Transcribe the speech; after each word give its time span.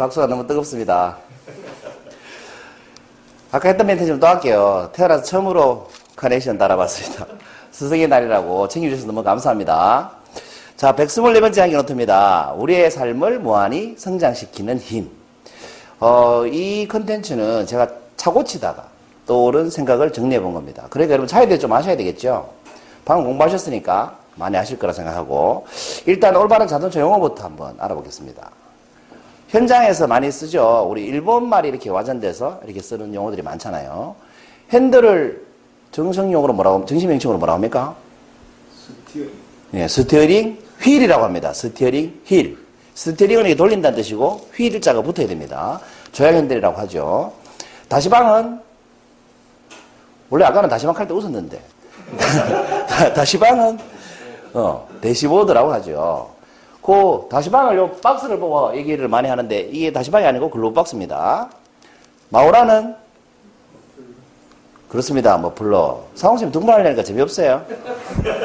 박수가 0.00 0.28
너무 0.28 0.46
뜨겁습니다. 0.46 1.18
아까 3.52 3.68
했던 3.68 3.86
멘트 3.86 4.06
좀 4.06 4.18
또 4.18 4.26
할게요. 4.26 4.88
태어나서 4.94 5.22
처음으로 5.24 5.90
카네이션 6.16 6.56
달아봤습니다. 6.56 7.26
스승의 7.70 8.08
날이라고 8.08 8.68
챙겨주셔서 8.68 9.06
너무 9.06 9.22
감사합니다. 9.22 10.12
자, 10.76 10.94
124번째 10.94 11.58
한기 11.60 11.76
노트입니다. 11.76 12.54
우리의 12.56 12.90
삶을 12.90 13.40
무한히 13.40 13.94
성장시키는 13.98 14.78
힘. 14.78 15.10
어, 15.98 16.46
이 16.46 16.88
컨텐츠는 16.88 17.66
제가 17.66 17.86
차고 18.16 18.44
치다가 18.44 18.86
떠오른 19.26 19.68
생각을 19.68 20.14
정리해 20.14 20.40
본 20.40 20.54
겁니다. 20.54 20.86
그러니까 20.88 21.12
여러분 21.12 21.28
차에 21.28 21.46
대해 21.46 21.58
좀 21.58 21.70
아셔야 21.74 21.94
되겠죠? 21.98 22.48
방금 23.04 23.26
공부하셨으니까 23.26 24.16
많이 24.36 24.56
아실 24.56 24.78
거라 24.78 24.94
생각하고 24.94 25.66
일단 26.06 26.34
올바른 26.36 26.66
자동차 26.66 27.00
용어부터 27.00 27.44
한번 27.44 27.74
알아보겠습니다. 27.78 28.59
현장에서 29.50 30.06
많이 30.06 30.30
쓰죠. 30.30 30.86
우리 30.88 31.04
일본 31.04 31.48
말이 31.48 31.68
이렇게 31.68 31.90
와전돼서 31.90 32.60
이렇게 32.64 32.80
쓰는 32.80 33.12
용어들이 33.14 33.42
많잖아요. 33.42 34.14
핸들을 34.70 35.44
정식용어로 35.90 36.52
뭐라고, 36.52 36.84
정식명칭으로 36.86 37.38
뭐라고 37.38 37.56
합니까? 37.56 37.96
Steering. 38.86 39.32
네, 39.72 39.88
steering 39.88 40.58
wheel이라고 40.80 41.24
합니다. 41.24 41.52
Steering 41.52 42.20
wheel. 42.24 42.56
Steering은 42.94 43.40
이렇게 43.42 43.56
돌린다는 43.56 43.96
뜻이고 43.96 44.48
wheel자가 44.54 45.02
붙어야 45.02 45.26
됩니다. 45.26 45.80
조향 46.12 46.34
핸들이라고 46.34 46.78
하죠. 46.82 47.32
다시방은 47.88 48.60
원래 50.28 50.44
아까는 50.44 50.68
다시방 50.68 50.96
할 50.96 51.08
때 51.08 51.14
웃었는데 51.14 51.60
다시방은 53.14 53.78
어, 54.52 54.88
dashboard라고 55.00 55.72
하죠. 55.74 56.30
그 56.82 57.26
다시방을 57.30 57.76
요 57.76 57.90
박스를 58.02 58.38
보고 58.38 58.74
얘기를 58.76 59.06
많이 59.08 59.28
하는데 59.28 59.60
이게 59.60 59.92
다시방이 59.92 60.26
아니고 60.26 60.50
glove 60.50 60.74
box입니다. 60.74 61.48
마후라는 62.30 62.94
그렇습니다. 64.88 65.36
머플러. 65.36 66.02
상홍쌤 66.14 66.50
두 66.50 66.58
번 66.58 66.74
하려니까 66.74 67.04
재미없어요. 67.04 67.64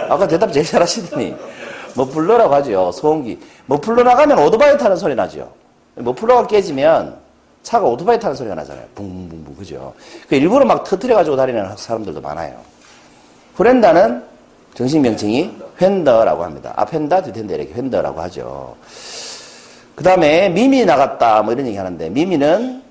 아까 0.09 0.27
대답 0.27 0.51
제일 0.53 0.65
잘하시더니 0.65 1.35
머플러라고 1.95 2.53
하죠. 2.55 2.91
소음기. 2.91 3.39
머플러 3.65 4.03
나가면 4.03 4.37
오토바이 4.39 4.77
타는 4.77 4.95
소리 4.95 5.15
나죠. 5.15 5.51
머플러가 5.95 6.45
깨지면 6.45 7.17
차가 7.63 7.87
오토바이 7.87 8.19
타는 8.19 8.35
소리가 8.35 8.53
나잖아요. 8.53 8.85
붕붕붕 8.93 9.55
그죠. 9.55 9.93
그 10.29 10.35
일부러 10.35 10.65
막 10.65 10.83
터트려 10.83 11.15
가지고 11.15 11.35
다니는 11.35 11.75
사람들도 11.77 12.21
많아요. 12.21 12.55
후렌다는 13.55 14.23
명칭이 15.01 15.51
fender라고 15.79 16.43
합니다. 16.43 16.73
앞휀다, 16.75 17.21
뒤휀다 17.21 17.55
이렇게 17.55 17.73
fender라고 17.73 18.21
하죠. 18.21 18.75
그 19.95 20.03
다음에 20.03 20.49
미미 20.49 20.85
나갔다 20.85 21.41
뭐 21.41 21.53
이런 21.53 21.67
얘기 21.67 21.77
하는데 21.77 22.09
미미는 22.09 22.81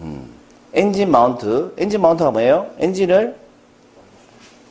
음, 0.00 0.30
engine 0.72 1.10
mount. 1.10 1.72
Engine 1.76 2.00
mount가 2.00 2.30
뭐예요? 2.30 2.66
엔진을 2.78 3.34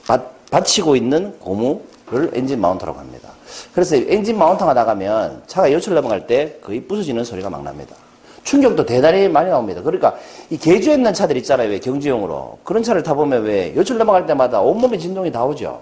받, 0.07 0.49
받치고 0.49 0.95
있는 0.95 1.37
고무를 1.39 2.31
engine 2.33 2.59
mount라고 2.59 2.99
합니다. 2.99 3.29
그래서 3.73 3.95
engine 3.95 4.37
mount가 4.37 4.73
나가면 4.73 5.43
차가 5.47 5.71
요철 5.71 5.95
넘어갈 5.95 6.25
때 6.25 6.57
거의 6.63 6.81
부서지는 6.81 7.23
소리가 7.23 7.49
막 7.49 7.63
납니다. 7.63 7.95
충격도 8.43 8.85
대단히 8.85 9.27
많이 9.27 9.49
나옵니다. 9.49 9.81
그러니까 9.81 10.17
이 10.49 10.57
개조해 10.57 10.95
있는 10.95 11.13
차들 11.13 11.37
있잖아요. 11.37 11.69
왜 11.69 11.79
경주용으로. 11.79 12.59
그런 12.63 12.81
차를 12.81 13.03
타보면 13.03 13.43
왜 13.43 13.75
요철 13.75 13.97
넘어갈 13.97 14.25
때마다 14.25 14.61
온몸에 14.61 14.97
진동이 14.97 15.31
다 15.31 15.43
오죠. 15.43 15.81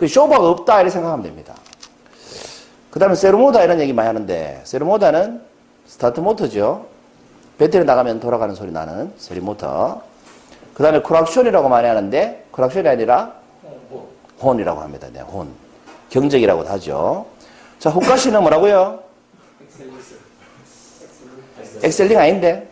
그 0.00 0.08
쇼바가 0.08 0.48
없다 0.48 0.80
이렇게 0.80 0.90
생각하면 0.90 1.22
됩니다. 1.22 1.54
그 2.90 2.98
다음에 2.98 3.14
세루모다 3.14 3.62
이런 3.62 3.78
얘기 3.80 3.92
많이 3.92 4.06
하는데 4.06 4.62
세루모다는 4.64 5.42
스타트 5.86 6.20
모터죠. 6.20 6.86
배터리 7.58 7.84
나가면 7.84 8.18
돌아가는 8.18 8.54
소리 8.54 8.72
나는 8.72 9.12
세루모터. 9.18 10.00
그 10.72 10.82
다음에 10.82 11.02
크락션이라고 11.02 11.68
많이 11.68 11.86
하는데 11.86 12.46
크락션이 12.50 12.88
아니라 12.88 13.34
horn이라고 14.40 14.80
합니다. 14.80 15.06
네, 15.12 15.20
horn. 15.20 15.50
경적이라고도 16.08 16.70
하죠. 16.70 17.26
자, 17.78 17.90
후카시는 17.90 18.40
뭐라고요? 18.40 19.00
엑셀링 21.82 22.18
아닌데? 22.18 22.66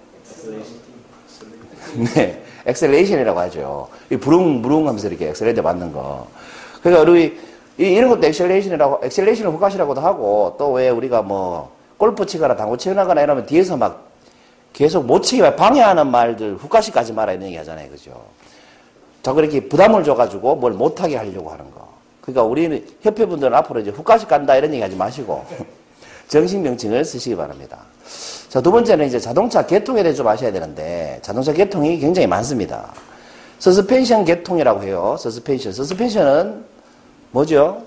네, 2.14 2.42
acceleration이라고 2.64 3.38
하죠. 3.40 3.88
이 4.10 4.16
부릉 4.16 4.62
부릉 4.62 4.88
하면서 4.88 5.08
이렇게 5.08 5.28
엑셀레이터 5.28 5.60
밟는 5.60 5.92
거. 5.92 6.26
그러니까 6.82 7.10
우리 7.10 7.38
이런 7.76 8.10
것도 8.10 8.26
acceleration이라고 8.26 9.00
acceleration을 9.04 9.52
후가시라고도 9.52 10.00
하고 10.00 10.56
또 10.58 10.70
왜 10.72 10.88
우리가 10.88 11.22
뭐 11.22 11.70
골프 11.96 12.26
치거나 12.26 12.56
당구 12.56 12.76
치거나 12.76 13.20
이러면 13.20 13.46
뒤에서 13.46 13.76
막 13.76 14.08
계속 14.72 15.04
못 15.04 15.22
치게 15.22 15.56
방해하는 15.56 16.06
말들 16.08 16.56
후가시 16.56 16.87
까지 16.87 17.12
말아 17.12 17.32
이런 17.32 17.46
얘기 17.46 17.56
하잖아요. 17.56 17.88
그죠? 17.90 18.12
자꾸 19.22 19.40
이렇게 19.40 19.68
부담을 19.68 20.04
줘가지고 20.04 20.56
뭘 20.56 20.72
못하게 20.72 21.16
하려고 21.16 21.50
하는 21.50 21.70
거. 21.70 21.88
그러니까 22.20 22.42
우리는 22.44 22.86
협회분들은 23.00 23.54
앞으로 23.54 23.80
이제 23.80 23.90
후가시 23.90 24.26
간다 24.26 24.56
이런 24.56 24.72
얘기 24.72 24.82
하지 24.82 24.94
마시고 24.94 25.44
정식 26.28 26.60
명칭을 26.60 27.04
쓰시기 27.04 27.34
바랍니다. 27.36 27.78
자, 28.48 28.60
두 28.60 28.70
번째는 28.70 29.06
이제 29.06 29.18
자동차 29.18 29.64
개통에 29.66 30.02
대해 30.02 30.14
좀 30.14 30.26
아셔야 30.26 30.50
되는데, 30.50 31.18
자동차 31.20 31.52
개통이 31.52 31.98
굉장히 31.98 32.26
많습니다. 32.26 32.92
서스펜션 33.58 34.24
개통이라고 34.24 34.82
해요. 34.82 35.16
서스펜션. 35.18 35.72
서스펜션은 35.72 36.64
뭐죠? 37.30 37.82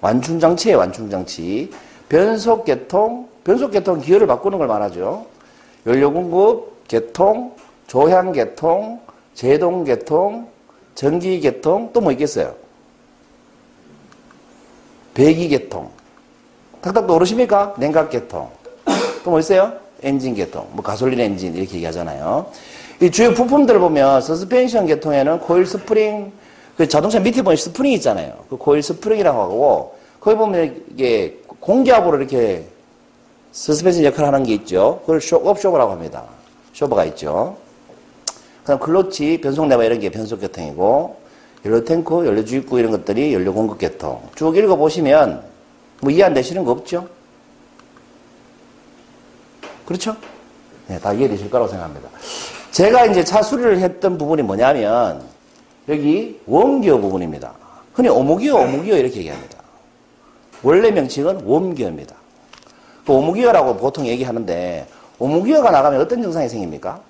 완충장치예요, 0.00 0.78
완충장치. 0.78 1.70
변속 2.08 2.64
개통, 2.64 3.28
변속 3.44 3.70
개통 3.70 4.00
기어를 4.00 4.26
바꾸는 4.26 4.58
걸 4.58 4.66
말하죠. 4.66 5.26
연료 5.86 6.12
공급, 6.12 6.86
개통, 6.88 7.54
조향 7.86 8.32
개통, 8.32 9.00
제동 9.34 9.84
계통, 9.84 10.48
전기 10.94 11.40
계통, 11.40 11.90
또 11.92 12.00
뭐 12.00 12.12
있겠어요? 12.12 12.54
배기 15.14 15.48
계통. 15.48 15.90
탁탁 16.80 17.06
떠오르십니까? 17.06 17.74
냉각 17.78 18.10
계통. 18.10 18.50
또 19.24 19.30
뭐 19.30 19.38
있어요? 19.40 19.72
엔진 20.02 20.34
계통. 20.34 20.66
뭐 20.72 20.82
가솔린 20.82 21.20
엔진 21.20 21.54
이렇게 21.54 21.76
얘기하잖아요. 21.76 22.46
이 23.00 23.10
주요 23.10 23.32
부품들을 23.34 23.78
보면 23.80 24.20
서스펜션 24.20 24.86
계통에는 24.86 25.40
코일 25.40 25.64
스프링, 25.66 26.32
그 26.82 26.88
자동차 26.88 27.20
밑에 27.20 27.42
보면 27.42 27.56
스프링 27.56 27.92
있잖아요. 27.92 28.34
그 28.50 28.56
코일 28.56 28.82
스프링이라고 28.82 29.40
하고 29.40 29.94
거기 30.18 30.36
보면 30.36 30.84
이게 30.90 31.40
공기압으로 31.60 32.18
이렇게 32.18 32.66
서스펜션 33.52 34.02
역할을 34.02 34.26
하는 34.26 34.42
게 34.42 34.54
있죠. 34.54 34.98
그걸 35.02 35.20
shock 35.20 35.60
absorber라고 35.60 35.92
합니다. 35.92 36.24
쇼버가 36.72 37.04
있죠. 37.04 37.56
그다음 38.62 38.80
클러치, 38.80 39.40
변속 39.40 39.68
레버 39.68 39.84
이런 39.84 40.00
게 40.00 40.10
변속 40.10 40.40
계통이고 40.40 41.16
연료 41.66 41.84
탱크, 41.84 42.26
연료 42.26 42.44
주입구 42.44 42.80
이런 42.80 42.90
것들이 42.90 43.32
연료 43.32 43.54
공급 43.54 43.78
계통. 43.78 44.20
쭉 44.34 44.56
읽어 44.56 44.74
보시면 44.74 45.40
뭐 46.00 46.10
이해 46.10 46.24
안 46.24 46.34
되시는 46.34 46.64
거 46.64 46.72
없죠? 46.72 47.06
그렇죠? 49.86 50.16
네, 50.88 50.98
다 50.98 51.12
이해되실 51.12 51.48
거라고 51.48 51.70
생각합니다. 51.70 52.08
제가 52.72 53.06
이제 53.06 53.22
차 53.22 53.40
수리를 53.40 53.78
했던 53.78 54.18
부분이 54.18 54.42
뭐냐면 54.42 55.30
여기 55.88 56.40
원기어 56.46 56.98
부분입니다. 56.98 57.52
흔히 57.94 58.08
오목기어, 58.08 58.56
오목기어 58.56 58.96
이렇게 58.96 59.18
얘기합니다. 59.18 59.58
원래 60.62 60.90
명칭은 60.90 61.44
웜기어입니다. 61.44 62.14
그 63.04 63.12
오목기어라고 63.12 63.76
보통 63.76 64.06
얘기하는데 64.06 64.86
오목기어가 65.18 65.70
나가면 65.70 66.00
어떤 66.00 66.22
증상이 66.22 66.48
생깁니까? 66.48 67.00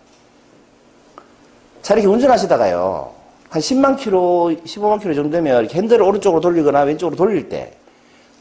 차 1.82 1.94
이렇게 1.94 2.08
운전하시다가요. 2.08 3.12
한 3.50 3.60
10만 3.60 3.98
킬로, 3.98 4.50
15만 4.64 5.00
킬로 5.00 5.14
정도 5.14 5.30
되면 5.30 5.60
이렇게 5.60 5.76
핸들을 5.76 6.02
오른쪽으로 6.02 6.40
돌리거나 6.40 6.82
왼쪽으로 6.82 7.16
돌릴 7.16 7.50
때 7.50 7.76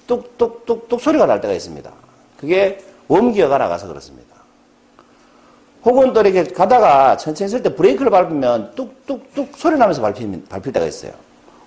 뚝뚝뚝뚝 0.08 1.02
소리가 1.02 1.26
날 1.26 1.42
때가 1.42 1.54
있습니다. 1.54 1.92
그게 2.38 2.80
웜기어가 3.10 3.58
나가서 3.58 3.88
그렇습니다. 3.88 4.31
혹은 5.84 6.14
또 6.14 6.22
이렇게 6.22 6.44
가다가 6.44 7.18
천천히 7.18 7.50
쓸때 7.50 7.74
브레이크를 7.74 8.12
밟으면 8.12 8.72
뚝뚝뚝 8.76 9.58
소리 9.58 9.78
나면서 9.78 10.02
밟힐, 10.02 10.44
밟힐 10.48 10.72
때가 10.72 10.86
있어요. 10.86 11.12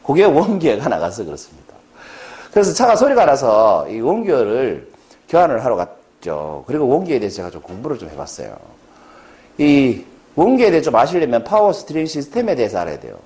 그게 0.05 0.25
원기어가 0.25 0.89
나가서 0.89 1.25
그렇습니다. 1.25 1.75
그래서 2.53 2.73
차가 2.73 2.95
소리가 2.95 3.25
나서 3.25 3.89
이 3.89 4.01
웜기어를 4.01 4.89
교환을 5.29 5.65
하러 5.65 5.75
갔죠. 5.75 6.63
그리고 6.67 6.87
웜기어에 6.87 7.19
대해서 7.19 7.37
제가 7.37 7.51
좀 7.51 7.61
공부를 7.63 7.99
좀 7.99 8.09
해봤어요. 8.11 8.57
이 9.59 10.05
웜기어에 10.37 10.71
대해서 10.71 10.91
좀 10.91 10.97
아시려면 10.97 11.43
파워 11.43 11.73
스티어링 11.73 12.07
시스템에 12.07 12.55
대해서 12.55 12.79
알아야 12.79 13.01
돼요. 13.01 13.17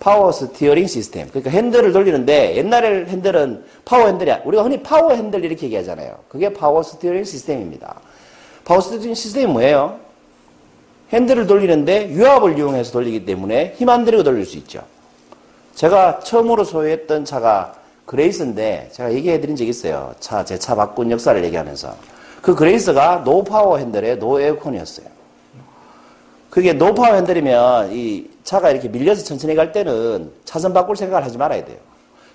파워 0.00 0.32
스티어링 0.32 0.88
시스템. 0.88 1.28
그러니까 1.28 1.50
핸들을 1.50 1.92
돌리는데 1.92 2.56
옛날에 2.56 3.06
핸들은 3.06 3.64
파워 3.84 4.06
핸들이 4.06 4.32
우리가 4.44 4.64
흔히 4.64 4.82
파워 4.82 5.12
핸들 5.12 5.44
이렇게 5.44 5.66
얘기하잖아요. 5.66 6.16
그게 6.28 6.52
파워 6.52 6.82
스티어링 6.82 7.22
시스템입니다. 7.22 8.00
파워 8.64 8.80
스티어링 8.80 9.14
시스템이 9.14 9.52
뭐예요? 9.52 10.05
핸들을 11.12 11.46
돌리는데 11.46 12.10
유압을 12.10 12.58
이용해서 12.58 12.92
돌리기 12.92 13.24
때문에 13.24 13.74
힘 13.76 13.88
안 13.88 14.04
들이고 14.04 14.22
돌릴 14.24 14.44
수 14.44 14.56
있죠. 14.58 14.82
제가 15.74 16.20
처음으로 16.20 16.64
소유했던 16.64 17.24
차가 17.24 17.74
그레이스인데 18.06 18.88
제가 18.92 19.12
얘기해 19.12 19.40
드린 19.40 19.54
적 19.56 19.64
있어요. 19.64 20.14
차, 20.20 20.44
제 20.44 20.58
차 20.58 20.74
바꾼 20.74 21.10
역사를 21.10 21.42
얘기하면서. 21.44 21.94
그 22.42 22.54
그레이스가 22.54 23.22
no 23.24 23.39
power 23.39 23.78
핸들에 23.78 24.18
no 24.18 24.40
에어컨이었어요. 24.40 25.06
그게 26.50 26.72
no 26.72 26.84
power 26.84 27.14
핸들이면 27.16 27.92
이 27.92 28.30
차가 28.44 28.70
이렇게 28.70 28.88
밀려서 28.88 29.22
천천히 29.24 29.54
갈 29.54 29.72
때는 29.72 30.30
차선 30.44 30.72
바꿀 30.72 30.96
생각을 30.96 31.24
하지 31.24 31.36
말아야 31.36 31.64
돼요. 31.64 31.76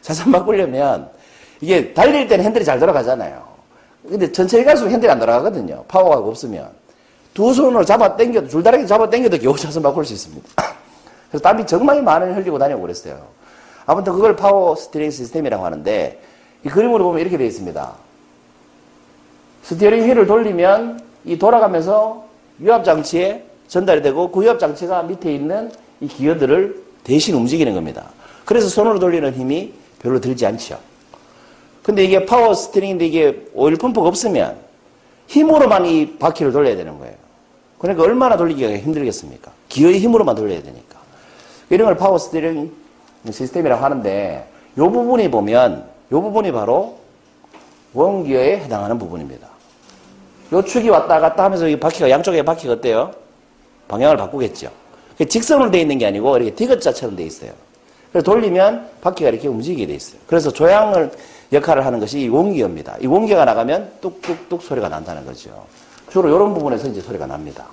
차선 0.01 0.31
바꾸려면 0.31 1.09
이게 1.61 1.93
달릴 1.93 2.27
때는 2.27 2.43
핸들이 2.45 2.63
잘 2.65 2.79
돌아가잖아요. 2.79 3.41
근데 4.07 4.31
천천히 4.31 4.63
갈수록 4.63 4.89
핸들이 4.89 5.11
안 5.11 5.19
돌아가거든요. 5.19 5.83
파워가 5.87 6.17
없으면. 6.17 6.69
두 7.33 7.53
손으로 7.53 7.85
잡아 7.85 8.15
당겨도, 8.15 8.47
줄다리기 8.47 8.87
잡아 8.87 9.09
당겨도 9.09 9.37
겨우 9.39 9.57
차선 9.57 9.81
바꿀 9.81 10.05
수 10.05 10.13
있습니다. 10.13 10.47
그래서 11.29 11.41
땀이 11.43 11.65
정말 11.65 12.01
많이 12.01 12.31
흘리고 12.33 12.57
다니고 12.57 12.81
그랬어요. 12.81 13.25
아무튼 13.85 14.13
그걸 14.13 14.35
파워 14.35 14.75
스티어링 14.75 15.09
시스템이라고 15.09 15.65
하는데, 15.65 16.21
이 16.65 16.69
그림으로 16.69 17.05
보면 17.05 17.21
이렇게 17.21 17.37
되어 17.37 17.47
있습니다. 17.47 17.93
스티어링 19.63 20.09
휠을 20.09 20.27
돌리면 20.27 21.01
이 21.25 21.37
돌아가면서 21.37 22.25
유압 22.59 22.83
장치에 22.83 23.45
전달이 23.67 24.01
되고 24.01 24.31
그 24.31 24.43
유압 24.43 24.59
장치가 24.59 25.03
밑에 25.03 25.33
있는 25.33 25.71
이 25.99 26.07
기어들을 26.07 26.83
대신 27.03 27.35
움직이는 27.35 27.73
겁니다. 27.73 28.09
그래서 28.45 28.67
손으로 28.67 28.99
돌리는 28.99 29.33
힘이 29.33 29.73
별로 29.99 30.19
들지 30.19 30.45
않죠. 30.45 30.79
근데 31.83 32.03
이게 32.03 32.25
파워 32.25 32.53
스티어링인데 32.53 33.05
이게 33.05 33.47
오일 33.53 33.75
펌프가 33.77 34.07
없으면 34.07 34.57
힘으로만 35.27 35.85
이 35.85 36.17
바퀴를 36.17 36.51
돌려야 36.51 36.75
되는 36.75 36.97
거예요. 36.99 37.15
그러니까 37.81 38.03
얼마나 38.03 38.37
돌리기가 38.37 38.77
힘들겠습니까? 38.77 39.51
기어의 39.67 39.99
힘으로만 39.99 40.35
돌려야 40.35 40.61
되니까. 40.61 40.99
이런 41.71 41.87
걸 41.87 41.97
파워 41.97 42.19
스티어링 42.19 42.71
시스템이라고 43.29 43.83
하는데 43.83 44.47
이 44.75 44.79
부분이 44.79 45.31
보면 45.31 45.89
이 46.09 46.13
부분이 46.13 46.51
바로 46.51 46.99
웜기어에 47.93 48.59
해당하는 48.59 48.99
부분입니다. 48.99 49.47
요 50.53 50.63
축이 50.63 50.89
왔다 50.89 51.19
갔다 51.19 51.43
하면서 51.45 51.67
이 51.67 51.79
바퀴가 51.79 52.09
양쪽에 52.11 52.43
바퀴가 52.43 52.73
어때요? 52.73 53.11
방향을 53.87 54.15
바꾸겠죠. 54.15 54.69
직선으로 55.27 55.71
되어 55.71 55.81
있는 55.81 55.97
게 55.97 56.05
아니고 56.05 56.37
이렇게 56.37 56.53
디귿자처럼 56.53 57.15
되어 57.15 57.25
있어요. 57.25 57.51
그래서 58.11 58.23
돌리면 58.25 58.89
바퀴가 59.01 59.31
이렇게 59.31 59.47
움직이게 59.47 59.87
되어 59.87 59.95
있어요. 59.95 60.19
그래서 60.27 60.51
조향을 60.51 61.11
역할을 61.51 61.83
하는 61.83 61.99
것이 61.99 62.19
이 62.21 62.29
웜기어입니다. 62.29 62.97
이 63.01 63.07
웜기어가 63.07 63.45
나가면 63.45 63.93
뚝뚝뚝 64.01 64.61
소리가 64.61 64.87
난다는 64.87 65.25
거죠. 65.25 65.65
주로 66.11 66.27
이런 66.27 66.53
부분에서 66.53 66.87
이제 66.87 66.99
소리가 66.99 67.25
납니다. 67.25 67.65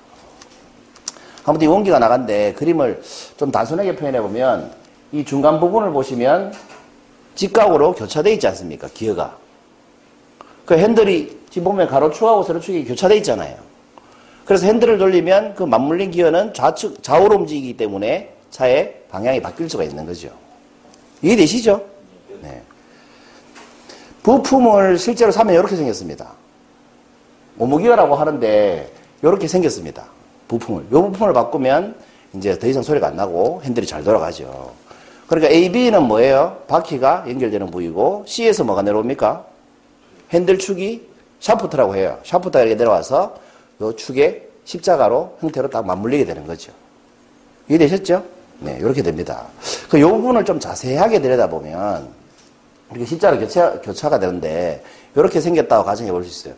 아무튼 1.45 1.67
이 1.67 1.71
원기가 1.71 1.99
나간데 1.99 2.53
그림을 2.55 3.03
좀 3.37 3.51
단순하게 3.51 3.97
표현해 3.97 4.21
보면 4.21 4.71
이 5.13 5.25
중간 5.25 5.59
부분을 5.59 5.91
보시면 5.91 6.53
직각으로 7.35 7.95
교차되어 7.95 8.33
있지 8.35 8.47
않습니까? 8.49 8.89
기어가. 8.89 9.37
그 10.65 10.75
핸들이 10.77 11.41
지금 11.51 11.65
보면 11.65 11.89
가로축하고 11.89 12.43
세로축이 12.43 12.85
교차되어 12.85 13.17
있잖아요. 13.19 13.57
그래서 14.45 14.67
핸들을 14.67 14.99
돌리면 14.99 15.55
그 15.55 15.63
맞물린 15.63 16.11
기어는 16.11 16.55
좌측, 16.55 17.03
좌우로 17.03 17.37
움직이기 17.37 17.77
때문에 17.77 18.35
차의 18.51 19.03
방향이 19.11 19.43
바뀔 19.43 19.69
수가 19.69 19.85
있는 19.85 20.07
거죠. 20.07 20.31
이해되시죠? 21.23 21.85
네. 22.43 22.63
부품을 24.23 24.99
실제로 24.99 25.33
사면 25.33 25.55
이렇게 25.55 25.75
생겼습니다. 25.75 26.33
오무기어라고 27.59 28.15
하는데 28.15 28.91
이렇게 29.23 29.49
생겼습니다. 29.49 30.05
부품을. 30.49 30.85
이 30.85 30.91
부품을 30.91 31.33
바꾸면 31.33 31.95
이제 32.35 32.59
더 32.59 32.67
이상 32.67 32.83
소리가 32.83 33.09
안 33.09 33.17
나고 33.17 33.61
핸들이 33.65 33.87
잘 33.87 34.03
돌아가죠. 34.05 34.73
그러니까 35.27 35.53
AB는 35.53 36.05
뭐예요? 36.05 36.59
바퀴가 36.69 37.25
연결되는 37.29 37.71
부위고 37.71 38.25
C에서 38.27 38.65
뭐가 38.65 38.83
내려옵니까? 38.83 39.45
핸들 40.31 40.59
축이 40.59 41.07
샤프트라고 41.41 41.97
해요. 41.97 42.19
샤프트가 42.25 42.61
이렇게 42.61 42.75
내려와서 42.77 43.35
이 43.81 43.93
축에 43.97 44.49
십자가로 44.65 45.39
형태로 45.41 45.71
딱 45.71 45.85
맞물리게 45.87 46.25
되는 46.25 46.47
거죠. 46.47 46.73
이해되셨죠? 47.69 48.25
네, 48.61 48.77
이렇게 48.81 49.03
됩니다. 49.03 49.47
그 49.89 50.01
요 50.01 50.09
부분을 50.11 50.45
좀 50.45 50.59
자세하게 50.59 51.21
들여다보면 51.21 52.09
이렇게 52.91 53.05
십자로 53.05 53.39
교차, 53.39 53.81
교차가 53.81 54.19
되는데 54.19 54.83
이렇게 55.15 55.41
생겼다고 55.41 55.85
가정해 55.85 56.11
볼 56.11 56.25
수 56.25 56.31
있어요. 56.49 56.55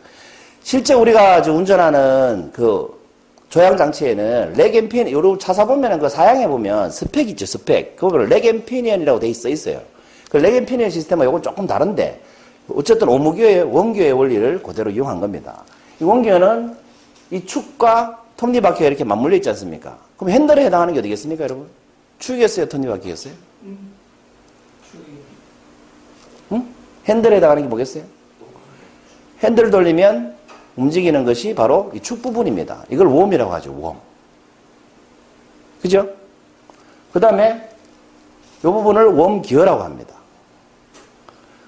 실제 0.63 0.95
우리가 0.95 1.43
운전하는 1.43 2.51
그 2.53 3.01
조향 3.49 3.77
장치에는 3.77 4.53
rack 4.55 4.71
and 4.71 4.83
pinion, 4.83 5.11
요런 5.11 5.39
차 5.39 5.52
사 5.52 5.65
보면은 5.65 5.99
그 5.99 6.09
사양에 6.09 6.47
보면 6.47 6.91
스펙 6.91 7.29
있죠, 7.31 7.47
스펙. 7.47 7.97
그거 7.97 8.11
보면 8.11 8.29
rack 8.29 8.49
and 8.49 8.64
pinion이라고 8.64 9.19
돼 9.19 9.29
있어 9.29 9.49
있어요. 9.49 9.81
그 10.31 10.37
rack 10.37 10.54
and 10.54 10.66
pinion 10.66 10.91
시스템은 10.91 11.27
요건 11.27 11.43
조금 11.43 11.67
다른데 11.67 12.23
어쨌든 12.73 13.09
요 13.09 13.18
웜기어의 13.18 13.65
웜기어의 13.65 14.13
원리를 14.13 14.63
그대로 14.63 14.91
이용한 14.91 15.21
겁니다. 15.21 15.65
이 16.01 16.05
웜기어는 16.05 16.77
이 17.33 17.45
축과 17.45 18.23
톱니바퀴가 18.37 18.87
이렇게 18.87 19.03
맞물려 19.03 19.37
있지 19.37 19.49
않습니까? 19.49 19.99
그럼 20.17 20.31
핸들에 20.31 20.65
해당하는 20.65 20.95
게 20.95 21.01
어디겠습니까, 21.01 21.45
여러분? 21.45 21.67
축이겠어요, 22.21 22.69
톱니바퀴겠어요? 22.69 23.33
음. 23.65 23.93
응? 26.53 26.75
핸들에 27.07 27.37
해당하는 27.37 27.65
게 27.65 27.69
뭐겠어요? 27.69 28.05
핸들을 29.43 29.71
돌리면 29.71 30.37
움직이는 30.81 31.25
것이 31.25 31.55
바로 31.55 31.91
이 31.95 32.01
축 32.01 32.23
부분입니다. 32.23 32.85
이걸 32.91 33.07
웜이라고 33.07 33.53
하죠, 33.55 33.73
웜. 33.73 33.97
그죠? 35.83 36.09
그 37.13 37.21
다음에 37.21 37.69
이 38.59 38.63
부분을 38.63 39.07
웜 39.09 39.43
기어라고 39.43 39.83
합니다. 39.83 40.15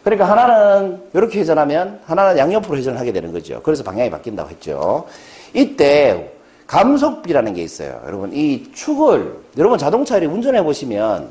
그러니까 0.04 0.28
하나는 0.28 1.00
이렇게 1.14 1.40
회전하면 1.40 2.00
하나는 2.04 2.36
양옆으로 2.38 2.76
회전을 2.76 2.98
하게 2.98 3.12
되는 3.12 3.32
거죠. 3.32 3.60
그래서 3.62 3.84
방향이 3.84 4.10
바뀐다고 4.10 4.50
했죠. 4.50 5.06
이때 5.54 6.32
감속비라는 6.66 7.54
게 7.54 7.62
있어요. 7.62 8.00
여러분, 8.06 8.32
이 8.32 8.72
축을, 8.72 9.36
여러분 9.58 9.78
자동차를 9.78 10.26
운전해 10.26 10.62
보시면 10.64 11.28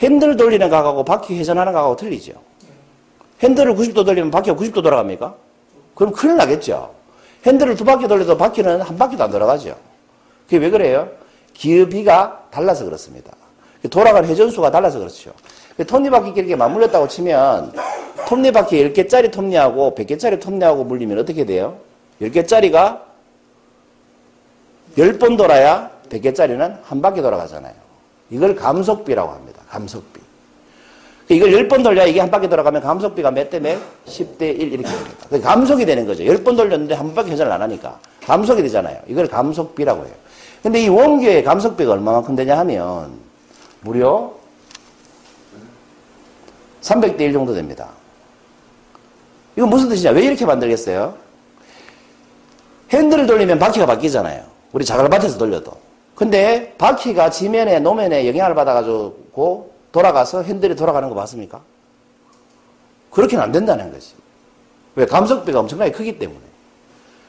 핸들 0.00 0.36
돌리는 0.36 0.68
각하고 0.68 1.04
바퀴 1.04 1.38
회전하는 1.38 1.72
각하고 1.72 1.96
틀리죠. 1.96 2.32
핸들을 3.42 3.74
90도 3.74 4.04
돌리면 4.04 4.30
바퀴가 4.30 4.56
90도 4.56 4.82
돌아갑니까? 4.82 5.34
그럼 5.94 6.12
큰일 6.12 6.36
나겠죠. 6.36 7.01
핸들을 7.44 7.76
두 7.76 7.84
바퀴 7.84 8.06
돌려도 8.06 8.36
바퀴는 8.36 8.80
한 8.82 8.96
바퀴도 8.96 9.24
안 9.24 9.30
돌아가죠. 9.30 9.76
그게 10.44 10.58
왜 10.58 10.70
그래요? 10.70 11.08
기어비가 11.54 12.48
달라서 12.50 12.84
그렇습니다. 12.84 13.32
돌아가는 13.90 14.28
회전수가 14.28 14.70
달라서 14.70 14.98
그렇죠. 14.98 15.32
톱니바퀴 15.86 16.32
이렇게 16.36 16.54
맞물렸다고 16.54 17.08
치면 17.08 17.72
톱니바퀴 18.26 18.92
10개짜리 18.92 19.32
톱니하고 19.32 19.94
100개짜리 19.94 20.40
톱니하고 20.40 20.84
물리면 20.84 21.18
어떻게 21.18 21.44
돼요? 21.44 21.78
10개짜리가 22.20 23.00
10번 24.96 25.36
돌아야 25.36 25.90
100개짜리는 26.10 26.78
한 26.82 27.02
바퀴 27.02 27.22
돌아가잖아요. 27.22 27.74
이걸 28.30 28.54
감속비라고 28.54 29.32
합니다. 29.32 29.62
감속비. 29.68 30.11
이걸 31.36 31.50
10번 31.50 31.82
돌려야 31.82 32.06
이게 32.06 32.20
한 32.20 32.30
바퀴 32.30 32.48
돌아가면 32.48 32.82
감속비가 32.82 33.30
몇 33.30 33.50
대 33.50 33.58
몇? 33.60 33.78
10대 34.06 34.42
1 34.42 34.72
이렇게 34.72 34.88
됩니다. 34.88 35.48
감속이 35.50 35.84
되는 35.86 36.06
거죠. 36.06 36.22
10번 36.24 36.56
돌렸는데 36.56 36.94
한 36.94 37.14
바퀴 37.14 37.30
회전을 37.30 37.52
안 37.52 37.62
하니까. 37.62 37.98
감속이 38.24 38.62
되잖아요. 38.62 38.98
이걸 39.06 39.26
감속비라고 39.28 40.04
해요. 40.04 40.14
근데 40.62 40.80
이 40.82 40.88
원교의 40.88 41.42
감속비가 41.44 41.92
얼마만큼 41.92 42.36
되냐 42.36 42.58
하면 42.58 43.12
무려 43.80 44.32
300대 46.82 47.20
1 47.20 47.32
정도 47.32 47.54
됩니다. 47.54 47.88
이건 49.56 49.70
무슨 49.70 49.88
뜻이냐? 49.88 50.10
왜 50.12 50.22
이렇게 50.24 50.46
만들겠어요? 50.46 51.14
핸들을 52.90 53.26
돌리면 53.26 53.58
바퀴가 53.58 53.86
바뀌잖아요. 53.86 54.42
우리 54.72 54.84
자갈밭에서 54.84 55.38
돌려도. 55.38 55.72
근데 56.14 56.74
바퀴가 56.78 57.30
지면에, 57.30 57.78
노면에 57.80 58.26
영향을 58.28 58.54
받아가지고 58.54 59.71
돌아가서 59.92 60.42
핸들이 60.42 60.74
돌아가는 60.74 61.08
거 61.08 61.14
봤습니까? 61.14 61.60
그렇게는 63.10 63.44
안 63.44 63.52
된다는 63.52 63.92
거지. 63.92 64.14
왜? 64.94 65.06
감속비가 65.06 65.60
엄청나게 65.60 65.92
크기 65.92 66.18
때문에. 66.18 66.40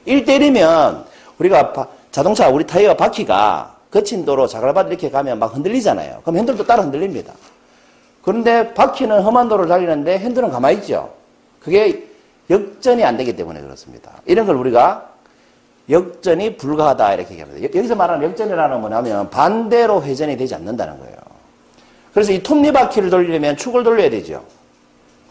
1대1이면 0.08 1.06
우리가 1.38 1.74
자동차, 2.12 2.50
우리 2.50 2.66
타이어 2.66 2.96
바퀴가 2.96 3.76
거친 3.92 4.26
도로 4.26 4.48
자갈밭 4.48 4.88
이렇게 4.88 5.10
가면 5.10 5.40
막 5.40 5.56
흔들리잖아요. 5.56 6.22
그럼 6.22 6.38
핸들도 6.38 6.66
따라 6.66 6.84
흔들립니다. 6.84 7.34
그런데 8.24 8.74
바퀴는 8.74 9.22
험한 9.22 9.50
도로를 9.50 9.70
달리는데 9.70 10.18
핸들은 10.20 10.50
가만히 10.50 10.78
있죠. 10.78 11.14
그게 11.60 12.08
역전이 12.50 13.04
안 13.04 13.18
되기 13.18 13.36
때문에 13.36 13.62
그렇습니다. 13.62 14.12
이런 14.26 14.46
걸 14.46 14.56
우리가 14.56 15.10
역전이 15.90 16.58
불가하다 16.58 17.14
이렇게 17.14 17.32
얘기합니다. 17.32 17.78
여기서 17.78 17.96
말하는 17.96 18.30
역전이라는 18.30 18.82
건 18.82 18.82
뭐냐면 18.82 19.30
반대로 19.30 20.02
회전이 20.02 20.38
되지 20.38 20.56
않는다는 20.56 21.00
거예요. 21.00 21.23
그래서 22.14 22.32
이 22.32 22.44
톱니바퀴를 22.44 23.10
돌리려면 23.10 23.58
축을 23.58 23.84
돌려야 23.84 24.10
되죠. 24.10 24.44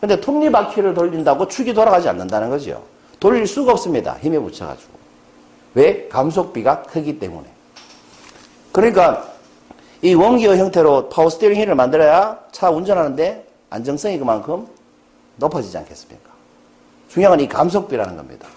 근데 0.00 0.20
톱니바퀴를 0.20 0.94
돌린다고 0.94 1.46
축이 1.48 1.72
돌아가지 1.74 2.08
않는다는 2.08 2.50
거죠. 2.50 2.82
돌릴 3.20 3.46
수가 3.46 3.72
없습니다. 3.72 4.16
힘에 4.20 4.38
붙여가지고. 4.38 4.90
왜? 5.74 6.08
감속비가 6.08 6.82
크기 6.82 7.18
때문에. 7.20 7.48
그러니까 8.72 9.28
이 10.02 10.14
웜기어 10.14 10.56
형태로 10.56 11.08
파워 11.08 11.30
스티어링 11.30 11.60
휠을 11.60 11.76
만들어야 11.76 12.38
차 12.50 12.70
운전하는데 12.70 13.46
안정성이 13.70 14.18
그만큼 14.18 14.66
높아지지 15.36 15.78
않겠습니까? 15.78 16.30
중요한 17.08 17.36
건 17.38 17.44
이 17.44 17.48
감속비라는 17.48 18.16
겁니다. 18.16 18.48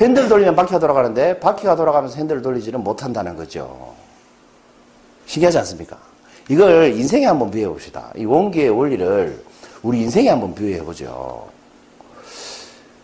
핸들 0.00 0.28
돌리면 0.28 0.56
바퀴가 0.56 0.78
돌아가는데 0.78 1.38
바퀴가 1.40 1.76
돌아가면서 1.76 2.16
핸들을 2.16 2.40
돌리지는 2.40 2.82
못한다는 2.82 3.36
거죠. 3.36 3.94
신기하지 5.26 5.58
않습니까? 5.58 5.98
이걸 6.48 6.92
인생에 6.92 7.26
한번 7.26 7.50
비유해 7.50 7.68
봅시다. 7.68 8.10
이 8.16 8.24
웜기어의 8.24 8.68
원리를 8.70 9.44
우리 9.82 10.02
인생에 10.02 10.28
한번 10.28 10.54
비유해 10.54 10.82
보죠. 10.82 11.48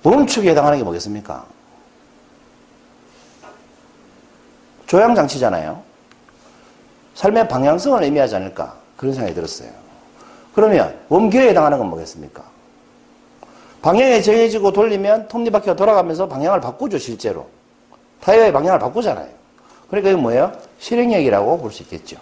멈추기에 0.03 0.51
해당하는 0.51 0.79
게 0.79 0.85
뭐겠습니까? 0.85 1.45
조향장치잖아요. 4.87 5.83
삶의 7.15 7.49
방향성을 7.49 8.03
의미하지 8.03 8.37
않을까 8.37 8.75
그런 8.97 9.15
생각이 9.15 9.35
들었어요. 9.35 9.71
그러면 10.55 10.99
원기에 11.09 11.49
해당하는 11.49 11.79
건 11.79 11.89
뭐겠습니까? 11.91 12.43
방향이 13.83 14.23
정해지고 14.23 14.73
돌리면 14.73 15.29
톱니바퀴가 15.29 15.77
돌아가면서 15.77 16.29
방향을 16.29 16.61
바꾸죠 16.61 16.99
실제로. 16.99 17.47
타이어의 18.21 18.53
방향을 18.53 18.79
바꾸잖아요. 18.79 19.29
그러니까 19.89 20.11
이건 20.11 20.23
뭐예요? 20.23 20.53
실행력이라고 20.79 21.59
볼 21.59 21.71
수 21.73 21.83
있겠죠. 21.85 22.17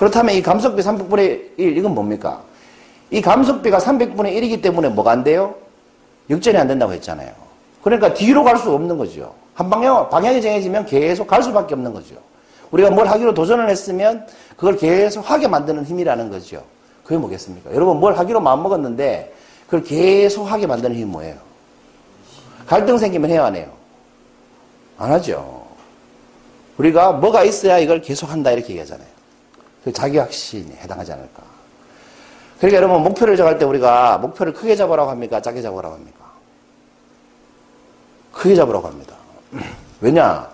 그렇다면 0.00 0.34
이 0.34 0.40
감속비 0.40 0.80
300분의 0.80 1.58
1 1.58 1.76
이건 1.76 1.94
뭡니까? 1.94 2.40
이 3.10 3.20
감속비가 3.20 3.76
300분의 3.76 4.34
1이기 4.34 4.62
때문에 4.62 4.88
뭐가 4.88 5.10
안 5.10 5.22
돼요? 5.22 5.54
역전이 6.30 6.56
안 6.56 6.66
된다고 6.66 6.90
했잖아요. 6.94 7.30
그러니까 7.82 8.14
뒤로 8.14 8.42
갈 8.42 8.56
수 8.56 8.72
없는 8.72 8.96
거죠. 8.96 9.34
한 9.52 9.68
방향, 9.68 10.08
방향이 10.08 10.40
정해지면 10.40 10.86
계속 10.86 11.26
갈 11.26 11.42
수밖에 11.42 11.74
없는 11.74 11.92
거죠. 11.92 12.14
우리가 12.70 12.88
뭘 12.88 13.08
하기로 13.08 13.34
도전을 13.34 13.68
했으면 13.68 14.26
그걸 14.56 14.78
계속 14.78 15.30
하게 15.30 15.48
만드는 15.48 15.84
힘이라는 15.84 16.30
거죠. 16.30 16.62
그게 17.04 17.18
뭐겠습니까? 17.18 17.74
여러분 17.74 18.00
뭘 18.00 18.16
하기로 18.16 18.40
마음먹었는데 18.40 19.34
그걸 19.66 19.82
계속 19.82 20.44
하게 20.44 20.66
만드는 20.66 20.96
힘이 20.96 21.04
뭐예요? 21.04 21.36
갈등 22.66 22.96
생기면 22.96 23.28
해야 23.28 23.44
안 23.44 23.54
해요? 23.54 23.66
안 24.96 25.12
하죠. 25.12 25.62
우리가 26.78 27.12
뭐가 27.12 27.44
있어야 27.44 27.78
이걸 27.78 28.00
계속 28.00 28.30
한다 28.30 28.50
이렇게 28.50 28.70
얘기하잖아요. 28.70 29.10
그 29.84 29.92
자기 29.92 30.18
확신에 30.18 30.72
해당하지 30.82 31.12
않을까. 31.12 31.42
그러니까 32.58 32.76
여러분 32.82 33.02
목표를 33.02 33.36
정할 33.36 33.58
때 33.58 33.64
우리가 33.64 34.18
목표를 34.18 34.52
크게 34.52 34.76
잡으라고 34.76 35.10
합니까? 35.10 35.40
작게 35.40 35.62
잡으라고 35.62 35.94
합니까? 35.94 36.18
크게 38.32 38.54
잡으라고 38.54 38.86
합니다. 38.86 39.14
왜냐? 40.00 40.48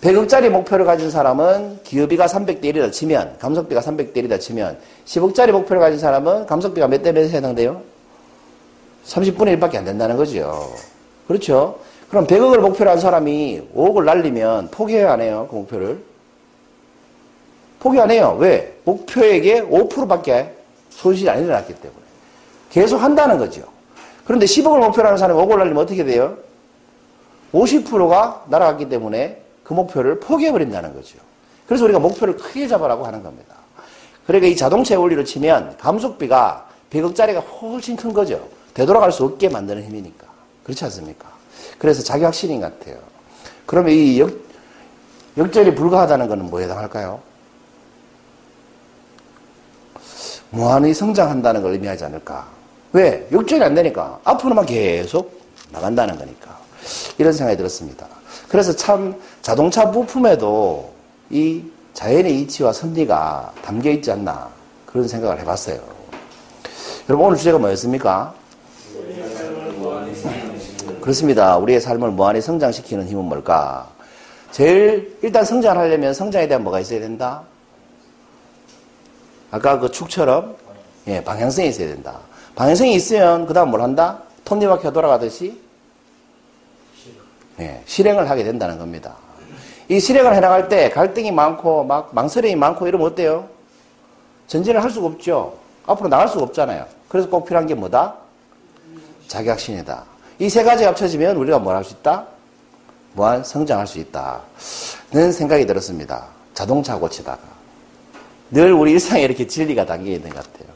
100억짜리 0.00 0.48
목표를 0.48 0.84
가진 0.84 1.10
사람은 1.10 1.80
기업비가 1.82 2.26
300대 2.26 2.62
1이다 2.66 2.92
치면, 2.92 3.36
감속비가 3.40 3.80
300대 3.80 4.14
1이다 4.14 4.38
치면, 4.38 4.78
10억짜리 5.04 5.50
목표를 5.50 5.80
가진 5.80 5.98
사람은 5.98 6.46
감속비가 6.46 6.86
몇 6.86 7.02
대 7.02 7.10
몇에 7.10 7.28
해당돼요? 7.28 7.82
30분의 9.06 9.58
1밖에 9.58 9.76
안 9.76 9.84
된다는 9.84 10.16
거죠. 10.16 10.72
그렇죠? 11.26 11.80
그럼 12.10 12.28
100억을 12.28 12.58
목표로 12.58 12.90
한 12.92 13.00
사람이 13.00 13.70
5억을 13.74 14.04
날리면 14.04 14.68
포기해야 14.70 15.12
안 15.14 15.20
해요, 15.20 15.48
그 15.50 15.56
목표를? 15.56 15.98
포기 17.80 18.00
안 18.00 18.10
해요. 18.10 18.36
왜? 18.38 18.76
목표액의 18.84 19.62
5%밖에 19.62 20.54
손실이 20.90 21.30
안 21.30 21.42
일어났기 21.42 21.74
때문에. 21.74 22.00
계속 22.70 22.96
한다는 22.98 23.38
거죠. 23.38 23.62
그런데 24.24 24.46
10억을 24.46 24.78
목표로 24.80 25.06
하는 25.06 25.18
사람이 25.18 25.40
5억을 25.40 25.58
날리면 25.58 25.78
어떻게 25.78 26.04
돼요? 26.04 26.36
50%가 27.52 28.44
날아갔기 28.48 28.88
때문에 28.88 29.42
그 29.62 29.72
목표를 29.72 30.20
포기해버린다는 30.20 30.94
거죠. 30.94 31.18
그래서 31.66 31.84
우리가 31.84 31.98
목표를 31.98 32.36
크게 32.36 32.66
잡아라고 32.66 33.06
하는 33.06 33.22
겁니다. 33.22 33.54
그러니까 34.26 34.48
이 34.48 34.56
자동차의 34.56 35.00
원리로 35.00 35.24
치면 35.24 35.76
감속비가 35.78 36.68
100억짜리가 36.90 37.42
훨씬 37.60 37.96
큰 37.96 38.12
거죠. 38.12 38.46
되돌아갈 38.74 39.12
수 39.12 39.24
없게 39.24 39.48
만드는 39.48 39.82
힘이니까. 39.84 40.26
그렇지 40.64 40.84
않습니까? 40.84 41.28
그래서 41.78 42.02
자기 42.02 42.24
확신인 42.24 42.60
것 42.60 42.78
같아요. 42.78 42.98
그러면 43.64 43.92
이 43.92 44.20
역, 44.20 44.30
역전이 45.36 45.74
불가하다는 45.74 46.28
것은 46.28 46.50
뭐에 46.50 46.64
해당할까요? 46.64 47.27
무한히 50.50 50.94
성장한다는 50.94 51.62
걸 51.62 51.72
의미하지 51.72 52.04
않을까. 52.04 52.46
왜? 52.92 53.26
역전이 53.30 53.62
안 53.62 53.74
되니까. 53.74 54.18
앞으로만 54.24 54.66
계속 54.66 55.40
나간다는 55.70 56.16
거니까. 56.16 56.58
이런 57.18 57.32
생각이 57.32 57.56
들었습니다. 57.56 58.06
그래서 58.48 58.74
참 58.74 59.14
자동차 59.42 59.90
부품에도 59.90 60.92
이 61.30 61.62
자연의 61.92 62.40
이치와 62.42 62.72
섭리가 62.72 63.52
담겨 63.62 63.90
있지 63.90 64.10
않나 64.10 64.48
그런 64.86 65.06
생각을 65.06 65.38
해봤어요. 65.40 65.80
여러분 67.08 67.26
오늘 67.26 67.36
주제가 67.36 67.58
뭐였습니까? 67.58 68.34
그렇습니다. 71.00 71.56
우리의 71.58 71.80
삶을 71.80 72.10
무한히 72.10 72.40
성장시키는 72.40 73.08
힘은 73.08 73.24
뭘까? 73.24 73.88
제일 74.50 75.18
일단 75.22 75.44
성장하려면 75.44 76.14
성장에 76.14 76.48
대한 76.48 76.62
뭐가 76.62 76.80
있어야 76.80 77.00
된다? 77.00 77.42
아까 79.50 79.78
그 79.78 79.90
축처럼 79.90 80.56
예, 81.06 81.22
방향성이 81.24 81.68
있어야 81.68 81.88
된다. 81.88 82.18
방향성이 82.54 82.94
있으면 82.94 83.46
그 83.46 83.54
다음 83.54 83.70
뭘 83.70 83.80
한다? 83.82 84.18
톱니바퀴가 84.44 84.92
돌아가듯이 84.92 85.60
예, 87.60 87.82
실행을 87.86 88.28
하게 88.28 88.44
된다는 88.44 88.78
겁니다. 88.78 89.14
이 89.88 89.98
실행을 89.98 90.34
해나갈 90.34 90.68
때 90.68 90.90
갈등이 90.90 91.32
많고 91.32 91.84
막 91.84 92.10
망설임이 92.14 92.56
많고 92.56 92.86
이러면 92.86 93.06
어때요? 93.06 93.48
전진을 94.46 94.82
할 94.82 94.90
수가 94.90 95.06
없죠. 95.06 95.56
앞으로 95.86 96.08
나갈 96.08 96.28
수가 96.28 96.42
없잖아요. 96.44 96.84
그래서 97.08 97.28
꼭 97.28 97.46
필요한 97.46 97.66
게 97.66 97.74
뭐다? 97.74 98.14
자격신이다. 99.28 100.04
이 100.40 100.48
세 100.48 100.62
가지 100.62 100.84
합쳐지면 100.84 101.36
우리가 101.36 101.58
뭘 101.58 101.74
할 101.74 101.84
수 101.84 101.94
있다? 101.94 102.26
무한 103.14 103.42
성장할 103.42 103.86
수 103.86 103.98
있다 103.98 104.40
는 105.10 105.32
생각이 105.32 105.66
들었습니다. 105.66 106.26
자동차 106.54 106.96
고치다가. 106.98 107.38
늘 108.50 108.72
우리 108.72 108.92
일상에 108.92 109.22
이렇게 109.22 109.46
진리가 109.46 109.84
담겨 109.86 110.10
있는 110.10 110.30
것 110.30 110.36
같아요. 110.36 110.68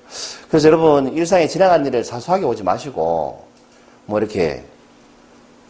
그래서 0.49 0.69
여러분 0.69 1.13
일상에 1.15 1.47
지나간 1.49 1.87
일을 1.87 2.05
사소하게 2.05 2.45
오지 2.45 2.63
마시고 2.63 3.45
뭐 4.07 4.19
이렇게 4.19 4.63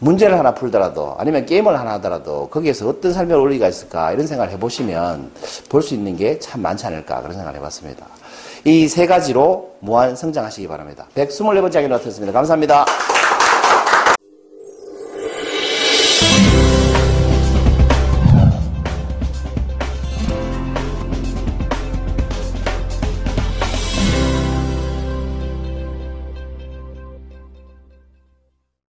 문제를 0.01 0.37
하나 0.37 0.53
풀더라도 0.53 1.15
아니면 1.19 1.47
게임을 1.47 1.79
하나 1.79 1.93
하더라도 1.93 2.49
거기에서 2.49 2.89
어떤 2.89 3.13
삶의 3.13 3.39
원리가 3.39 3.69
있을까 3.69 4.11
이런 4.13 4.27
생각을 4.27 4.53
해보시면 4.53 5.31
볼 5.69 5.81
수 5.83 5.95
있는 5.95 6.17
게 6.17 6.39
참 6.41 6.61
많지 6.63 6.85
않을까 6.87 7.21
그런 7.21 7.35
생각을 7.35 7.57
해봤습니다. 7.59 8.05
이 8.65 8.89
세 8.89 9.07
가지로 9.07 9.77
무한 9.81 10.17
성장하시기 10.17 10.67
바랍니다. 10.67 11.07
124번째 11.15 11.73
강의 11.75 11.89
나왔습니다. 11.89 12.33
감사합니다. 12.33 12.85